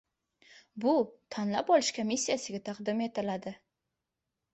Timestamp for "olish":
1.75-1.91